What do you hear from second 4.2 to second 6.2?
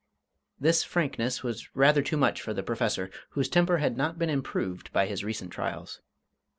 improved by his recent trials.